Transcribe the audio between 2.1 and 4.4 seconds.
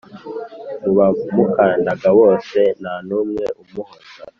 bose nta n’umwe umuhoza,